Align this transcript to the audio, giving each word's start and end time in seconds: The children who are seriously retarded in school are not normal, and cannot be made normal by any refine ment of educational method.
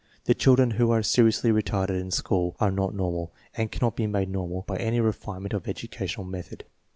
The 0.23 0.33
children 0.33 0.71
who 0.71 0.89
are 0.89 1.03
seriously 1.03 1.51
retarded 1.51 2.01
in 2.01 2.09
school 2.09 2.55
are 2.59 2.71
not 2.71 2.95
normal, 2.95 3.31
and 3.53 3.71
cannot 3.71 3.95
be 3.95 4.07
made 4.07 4.31
normal 4.31 4.63
by 4.63 4.77
any 4.77 4.99
refine 4.99 5.43
ment 5.43 5.53
of 5.53 5.67
educational 5.67 6.25
method. 6.25 6.63